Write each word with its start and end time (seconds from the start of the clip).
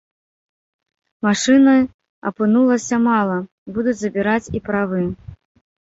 Машыны 1.27 1.77
апынулася 2.31 2.95
мала, 3.07 3.37
будуць 3.79 3.97
забіраць 4.03 4.45
і 4.57 4.67
правы. 4.69 5.01